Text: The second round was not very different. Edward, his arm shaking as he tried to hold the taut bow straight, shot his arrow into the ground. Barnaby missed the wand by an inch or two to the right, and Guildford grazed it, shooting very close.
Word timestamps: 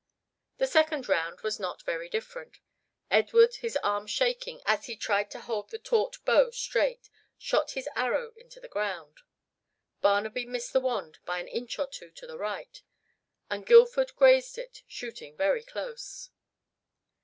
The 0.57 0.65
second 0.65 1.07
round 1.07 1.41
was 1.41 1.59
not 1.59 1.83
very 1.83 2.09
different. 2.09 2.57
Edward, 3.11 3.57
his 3.57 3.77
arm 3.83 4.07
shaking 4.07 4.59
as 4.65 4.85
he 4.87 4.95
tried 4.95 5.29
to 5.29 5.41
hold 5.41 5.69
the 5.69 5.77
taut 5.77 6.17
bow 6.25 6.49
straight, 6.49 7.07
shot 7.37 7.73
his 7.77 7.87
arrow 7.95 8.33
into 8.35 8.59
the 8.59 8.67
ground. 8.67 9.19
Barnaby 10.01 10.47
missed 10.47 10.73
the 10.73 10.79
wand 10.79 11.19
by 11.23 11.37
an 11.37 11.47
inch 11.47 11.77
or 11.77 11.85
two 11.85 12.09
to 12.13 12.25
the 12.25 12.39
right, 12.39 12.81
and 13.47 13.63
Guildford 13.63 14.15
grazed 14.15 14.57
it, 14.57 14.81
shooting 14.87 15.37
very 15.37 15.61
close. 15.61 16.31